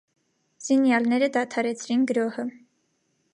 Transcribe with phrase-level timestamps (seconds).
[0.67, 2.47] Զինյալները դադարեցրին գրոհը։